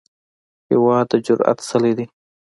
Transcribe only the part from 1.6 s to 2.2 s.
څلی دی.